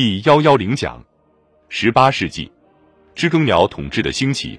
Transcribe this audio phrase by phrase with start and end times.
[0.00, 1.04] 第幺幺零讲，
[1.68, 2.48] 十八世纪
[3.16, 4.56] 知更鸟统治的兴起。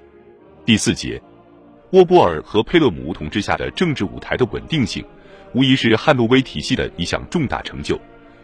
[0.66, 1.18] 第四节，
[1.92, 5.02] 沃波尔和佩勒姆统治下的政治舞台的稳定性，
[5.54, 7.98] 无疑是汉诺威体系的一项重大成就。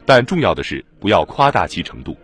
[0.06, 2.17] 但重要的是，不要夸大其程度。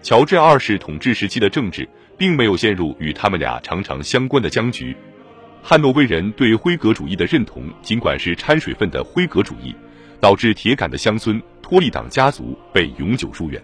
[0.00, 4.96] 乔治二世统治时期的政治，并没有陷入与他们俩常常相关的僵局。
[5.60, 9.74] 汉诺威人对辉格主义的认同，尽管是掺水分的辉格主义，
[10.20, 13.60] 导致铁杆的乡村托利党家族被永久疏远。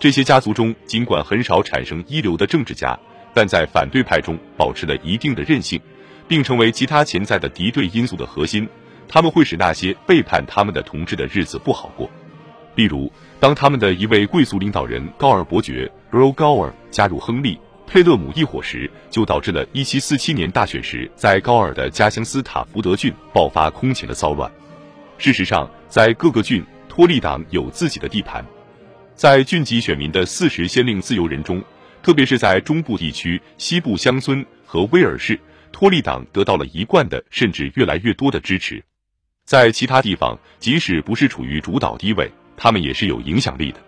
[0.00, 2.98] 这些家族中，尽管很少产生一流的政治家，
[3.34, 5.78] 但在反对派中保持了一定的韧性，
[6.26, 8.66] 并成为其他潜在的敌对因素的核心。
[9.06, 12.08] 他们会使那些背叛他们的同志的日子不好过。
[12.76, 24.50] 例如，当他们的一位贵族领导人高尔伯爵 （Earl Gower） 加入亨利·佩勒姆一伙时，就导致了1747年大选时在高尔的家乡斯塔福德郡爆发空前的骚乱。
[25.18, 28.42] 事实上，在各个郡，托利党有自己的地盘。
[29.20, 31.62] 在郡级选民的四十先令自由人中，
[32.02, 35.38] 特别是在中部地区、西部乡村和威尔士，
[35.72, 38.82] 托利党得到了一贯的甚至越来越多的支持。
[39.44, 43.78] 在其他地方，即使不是处于主导地位，他们也是有影响力的。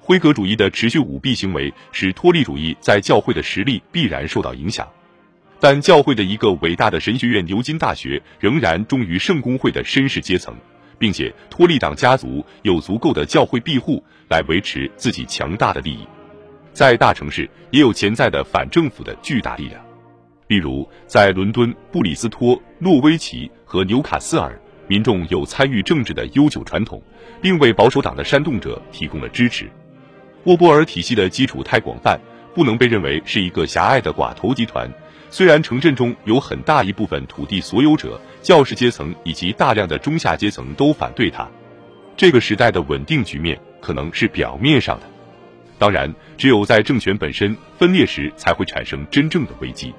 [0.00, 4.90] 辉格主义的持续舞弊行为使托利主义在教会的实力必然受到影响，
[5.60, 10.56] 但教会的一个伟大的神学院——牛津大学，仍然忠于圣公会的绅士阶层。
[10.98, 16.06] 并且托利党家族有足够的教会庇护来维持自己强大的利益，
[16.72, 19.84] 在大城市也有潜在的反政府的巨大力量，
[20.48, 27.02] 例如在伦敦、布里斯托、诺维奇和纽卡斯尔，民众有参与政治的悠久传统，
[27.40, 29.70] 并为保守党的煽动者提供了支持。
[30.44, 32.20] 沃波尔体系的基础太广泛，
[32.54, 34.90] 不能被认为是一个狭隘的寡头集团。
[35.30, 41.48] 虽然城镇中有很大一部分土地所有者、教士阶层以及大量的中下阶层都反对他，
[42.16, 45.06] 这个时代的稳定局面可能是表面上的。
[45.78, 49.92] 当然，只有在政权本身分裂时，才会产生真正的危机。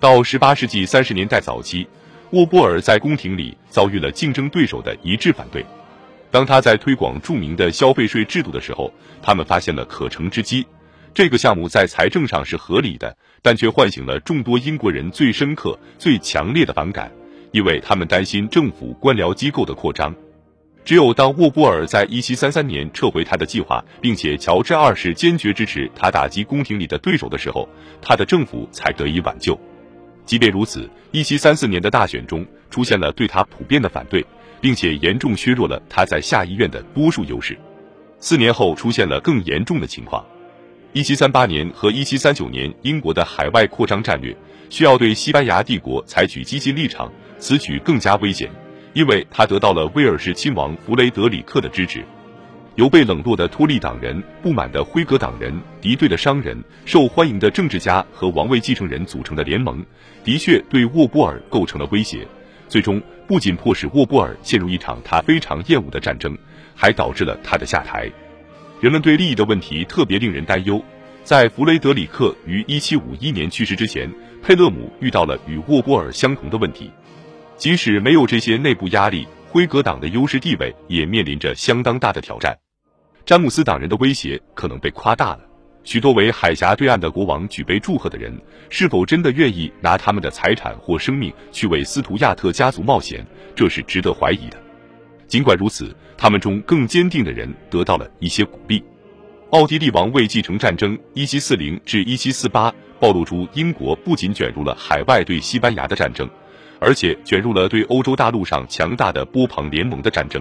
[0.00, 1.86] 到十八世纪三十年代早期，
[2.30, 5.64] 沃波尔在宫廷里遭遇了竞争对手的一致反对。
[6.30, 10.66] 当他在推广著名的消费税制度的时候，他们发现了可乘之机。
[11.14, 17.12] 这个项目在财政上是合理的，但却唤醒了众多英国人最深刻、最强烈的反感，
[17.52, 20.12] 因为他们担心政府官僚机构的扩张。
[20.84, 27.68] 只有当沃波尔在1733年撤回他的计划，并且乔治二世坚决支持他打击宫廷里的对手的时候，
[28.02, 29.56] 他的政府才得以挽救。
[30.26, 34.26] 即便如此，1734年的大选中出现了对他普遍的反对，
[34.60, 37.56] 并且严重削弱了他在下议院的多数优势。
[38.18, 40.24] 四年后出现了更严重的情况。
[40.94, 44.32] 一七三八年和一七三九年，英国的海外扩张战略
[44.70, 48.48] 需要对西班牙帝国采取激进立场，此举更加危险，
[48.92, 52.04] 因为他得到了威尔士亲王弗雷德里克的支持。
[52.76, 59.84] 由被冷落的托利党人、不满的辉格党人、敌对的商人、受欢迎的政治家和王位继承人组成的联盟，
[60.22, 62.24] 的确对沃波尔构成了威胁。
[62.68, 66.38] 最终，不仅迫使沃波尔陷入一场他非常厌恶的战争，
[66.76, 68.08] 还导致了他的下台。
[68.84, 70.78] 人们对利益的问题特别令人担忧。
[71.22, 74.12] 在弗雷德里克于1751年去世之前，
[74.42, 76.90] 佩勒姆遇到了与沃波尔相同的问题。
[77.56, 82.54] 即使没有这些内部压力，辉格党的优势地位也面临着相当大的挑战。
[83.24, 85.40] 詹姆斯党人的威胁可能被夸大了。
[85.82, 93.26] 许多为海峡对岸的国王举杯祝贺的人，是否真的愿意拿他们的财产或生命去为斯图亚特家族冒险？
[93.56, 94.62] 这是值得怀疑的。
[95.34, 98.80] 尽管如此，他们中更坚定的人得到了一些鼓励。
[99.50, 106.30] 奥地利王位继承战争 （1740 至 1748） 暴露出英国不仅卷入了海外对西班牙的战争，
[106.78, 110.40] 而且卷入了对欧洲大陆上强大的波旁联盟的战争。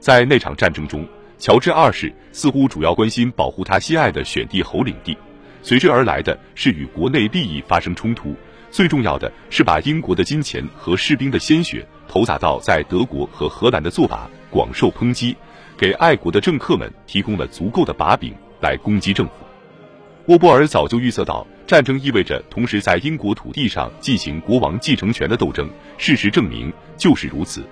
[0.00, 1.06] 在那场战争中，
[1.38, 5.16] 乔治二世似乎主要关心保护他心爱的选帝侯领地，
[5.62, 8.34] 随之而来的是与国内利益发生冲突。
[8.70, 15.34] 最重要的是把英国的金钱和士兵的鲜血投洒到在德国和荷兰的做法，广受抨击，
[15.76, 19.32] 给爱国的政客们提供了足够的把柄来攻击政府。
[20.26, 27.64] 沃波尔早就预测到战争意味着同时在英国土地上进行国王继承权的斗争，事实证明就是如此。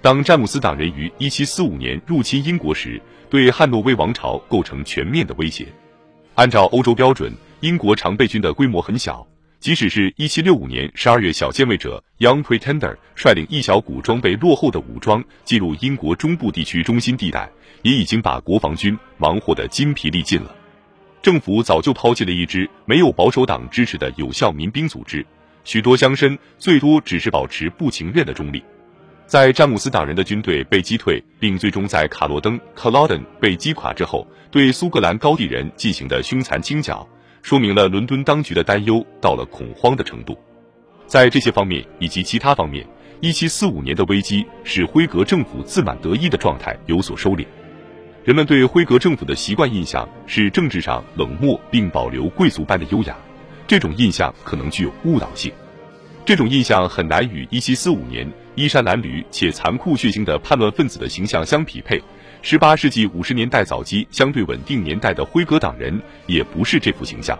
[0.00, 5.66] 当詹姆斯党人于1745年入侵英国时，对汉诺威王朝构成全面的威胁。
[6.36, 9.26] 按照欧洲标准，英国常备军的规模很小。
[9.60, 17.50] 即使是一七六五年十二月，小健卫者 Young Pretender 率领一小股装备落后的武装进入英国中部地区中心地带，
[17.82, 20.54] 也已经把国防军忙活得筋疲力尽了。
[21.20, 25.26] 政府早就抛弃了一支没有保守党支持的有效民兵组织，
[25.64, 28.62] 许多乡绅最多只是保持不情愿的中立。
[29.26, 37.06] 在詹姆斯党人的军队被击退，并最终在卡罗登 （Culloden） 被击垮之后，对苏格兰高地人进行的凶残清剿，
[37.48, 40.36] 说明了伦敦当局的担忧到了恐慌的程度。
[41.06, 42.86] 在这些方面以及其他方面，
[43.22, 47.46] 一七四五年的危机使辉格政府自满得意的状态有所收敛。
[48.22, 53.16] 人们对辉格政府的习惯印象是政治上冷漠并保留贵族般的优雅，
[53.66, 55.50] 这种印象可能具有误导性。
[56.26, 61.98] 这种印象很难与一七四五年衣衫褴褛且残酷血腥的叛乱分子的形象相匹配。
[62.40, 67.36] 十八世纪五十年代早期相对稳定年代的辉格党人也不是这副形象。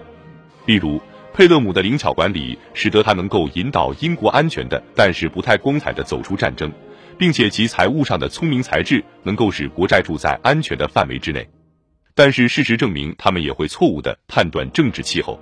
[0.67, 1.01] 例如，
[1.33, 6.71] 佩勒姆的灵巧管理使得他能够引导英国安全的，但是不太光彩的走出战争，
[7.17, 11.49] 并且其财务上的聪明才智能够使国债住在安全的范围之内。
[12.15, 15.41] 但是事实证明，他们也会错误的判断政治气候。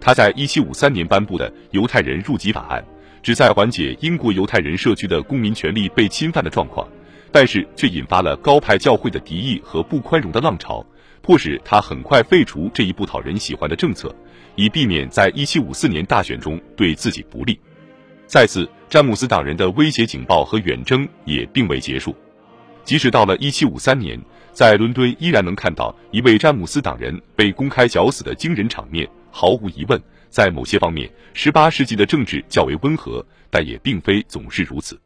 [0.00, 2.84] 他在一七五三年颁布的犹太人入籍法案，
[3.22, 6.86] 旨在缓解英国犹太人社区的公民权利被侵犯的状况，
[7.32, 10.84] 但是却引发了高派教会的敌意和不宽容的浪潮，
[11.22, 14.14] 迫使他很快废除这一不讨人喜欢的政策，
[14.54, 17.58] 以避免在一七五四年大选中对自己不利。
[18.26, 22.14] 再次，詹姆斯党人的威胁警报和远征也并未结束，
[22.84, 24.20] 即使到了一七五三年，
[24.52, 29.08] 在伦敦依然能看到一位詹姆斯党人被公开绞死的惊人场面。
[29.30, 29.98] 毫无疑问，
[30.28, 34.98] 在某些方面，十八世纪的政治较为温和，但也并非总是如此。